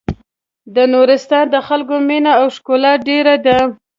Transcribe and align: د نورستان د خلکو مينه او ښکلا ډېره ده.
د 0.75 0.77
نورستان 0.93 1.45
د 1.53 1.55
خلکو 1.67 1.95
مينه 2.07 2.31
او 2.39 2.47
ښکلا 2.55 2.93
ډېره 3.07 3.35
ده. 3.45 3.57